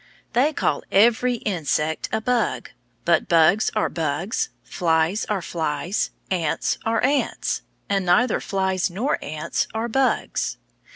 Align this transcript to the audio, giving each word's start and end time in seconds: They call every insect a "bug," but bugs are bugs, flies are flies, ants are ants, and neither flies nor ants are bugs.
They 0.33 0.51
call 0.51 0.81
every 0.91 1.35
insect 1.35 2.09
a 2.11 2.21
"bug," 2.21 2.71
but 3.05 3.27
bugs 3.27 3.69
are 3.75 3.87
bugs, 3.87 4.49
flies 4.63 5.25
are 5.25 5.43
flies, 5.43 6.09
ants 6.31 6.79
are 6.83 7.03
ants, 7.03 7.61
and 7.87 8.03
neither 8.03 8.39
flies 8.39 8.89
nor 8.89 9.23
ants 9.23 9.67
are 9.75 9.87
bugs. 9.87 10.57